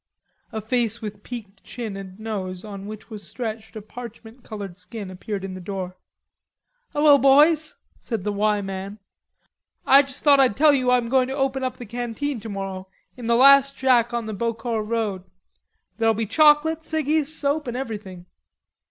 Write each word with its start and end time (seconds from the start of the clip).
A 0.51 0.61
face 0.61 0.99
with 0.99 1.21
peaked 1.21 1.63
chin 1.63 1.95
and 1.95 2.19
nose 2.19 2.65
on 2.65 2.87
which 2.87 3.11
was 3.11 3.21
stretched 3.21 3.75
a 3.75 3.83
parchment 3.83 4.43
colored 4.43 4.75
skin 4.75 5.11
appeared 5.11 5.43
in 5.43 5.53
the 5.53 5.61
door. 5.61 5.95
"Hello, 6.91 7.19
boys," 7.19 7.77
said 7.99 8.23
the 8.23 8.31
"Y" 8.33 8.61
man. 8.61 8.97
"I 9.85 10.01
just 10.01 10.23
thought 10.23 10.39
I'd 10.39 10.57
tell 10.57 10.73
you 10.73 10.89
I'm 10.89 11.07
going 11.07 11.27
to 11.27 11.35
open 11.35 11.61
the 11.61 11.85
canteen 11.85 12.39
tomorrow, 12.39 12.87
in 13.15 13.27
the 13.27 13.35
last 13.35 13.77
shack 13.77 14.11
on 14.11 14.25
the 14.25 14.33
Beaucourt 14.33 14.87
road. 14.87 15.23
There'll 15.99 16.15
be 16.15 16.25
chocolate, 16.25 16.81
ciggies, 16.81 17.27
soap, 17.27 17.67
and 17.67 17.77
everything." 17.77 18.25